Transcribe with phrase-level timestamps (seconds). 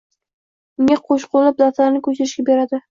[0.81, 2.79] Unga qo‘shqo‘llab daftarini ko‘chirishga beradi.